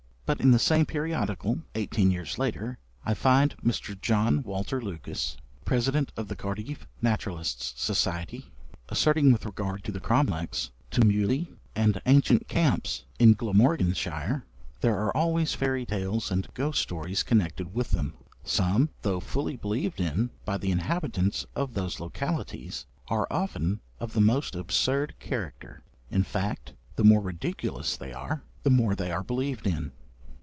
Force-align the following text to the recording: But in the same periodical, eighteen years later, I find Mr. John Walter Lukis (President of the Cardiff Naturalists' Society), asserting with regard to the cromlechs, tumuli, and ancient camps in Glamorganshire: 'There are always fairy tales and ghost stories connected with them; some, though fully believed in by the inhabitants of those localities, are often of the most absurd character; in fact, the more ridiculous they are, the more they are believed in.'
But 0.33 0.39
in 0.39 0.51
the 0.51 0.59
same 0.59 0.85
periodical, 0.85 1.59
eighteen 1.75 2.09
years 2.09 2.37
later, 2.39 2.77
I 3.03 3.13
find 3.13 3.53
Mr. 3.57 3.99
John 3.99 4.43
Walter 4.43 4.79
Lukis 4.79 5.35
(President 5.65 6.13
of 6.15 6.29
the 6.29 6.37
Cardiff 6.37 6.87
Naturalists' 7.01 7.73
Society), 7.75 8.45
asserting 8.87 9.33
with 9.33 9.45
regard 9.45 9.83
to 9.83 9.91
the 9.91 9.99
cromlechs, 9.99 10.71
tumuli, 10.89 11.49
and 11.75 12.01
ancient 12.05 12.47
camps 12.47 13.03
in 13.19 13.33
Glamorganshire: 13.33 14.45
'There 14.79 14.97
are 14.97 15.17
always 15.17 15.53
fairy 15.53 15.85
tales 15.85 16.31
and 16.31 16.47
ghost 16.53 16.79
stories 16.81 17.23
connected 17.23 17.73
with 17.73 17.91
them; 17.91 18.13
some, 18.45 18.87
though 19.01 19.19
fully 19.19 19.57
believed 19.57 19.99
in 19.99 20.29
by 20.45 20.57
the 20.57 20.71
inhabitants 20.71 21.45
of 21.57 21.73
those 21.73 21.99
localities, 21.99 22.85
are 23.09 23.27
often 23.29 23.81
of 23.99 24.13
the 24.13 24.21
most 24.21 24.55
absurd 24.55 25.13
character; 25.19 25.83
in 26.09 26.23
fact, 26.23 26.71
the 26.95 27.03
more 27.03 27.19
ridiculous 27.19 27.97
they 27.97 28.13
are, 28.13 28.43
the 28.63 28.69
more 28.69 28.95
they 28.95 29.11
are 29.11 29.25
believed 29.25 29.67
in.' 29.67 29.91